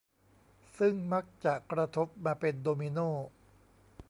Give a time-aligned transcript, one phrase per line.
[0.77, 3.07] ซึ่งมักจะกระทบมาเป็นโดมิโน่